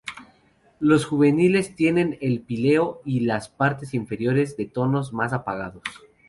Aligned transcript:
Los 0.79 1.05
juveniles 1.05 1.75
tienen 1.75 2.17
el 2.21 2.41
píleo 2.41 3.03
y 3.05 3.19
las 3.19 3.49
partes 3.49 3.93
inferiores 3.93 4.57
de 4.57 4.65
tonos 4.65 5.13
más 5.13 5.31
apagados. 5.31 5.83